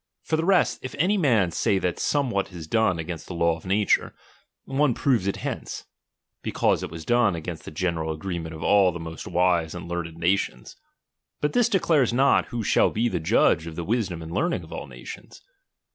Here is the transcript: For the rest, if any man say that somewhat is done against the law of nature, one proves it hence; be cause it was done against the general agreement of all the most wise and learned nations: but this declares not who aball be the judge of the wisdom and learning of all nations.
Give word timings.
For 0.23 0.35
the 0.35 0.43
rest, 0.45 0.79
if 0.81 0.95
any 0.97 1.15
man 1.15 1.51
say 1.51 1.77
that 1.77 1.99
somewhat 1.99 2.51
is 2.51 2.65
done 2.65 2.97
against 2.97 3.27
the 3.27 3.35
law 3.35 3.55
of 3.55 3.67
nature, 3.67 4.15
one 4.65 4.95
proves 4.95 5.27
it 5.27 5.35
hence; 5.35 5.85
be 6.41 6.51
cause 6.51 6.81
it 6.81 6.89
was 6.89 7.05
done 7.05 7.35
against 7.35 7.65
the 7.65 7.69
general 7.69 8.11
agreement 8.11 8.55
of 8.55 8.63
all 8.63 8.91
the 8.91 8.99
most 8.99 9.27
wise 9.27 9.75
and 9.75 9.87
learned 9.87 10.17
nations: 10.17 10.75
but 11.39 11.53
this 11.53 11.69
declares 11.69 12.11
not 12.11 12.47
who 12.47 12.63
aball 12.63 12.91
be 12.91 13.09
the 13.09 13.19
judge 13.19 13.67
of 13.67 13.75
the 13.75 13.83
wisdom 13.85 14.23
and 14.23 14.31
learning 14.31 14.63
of 14.63 14.73
all 14.73 14.87
nations. 14.87 15.43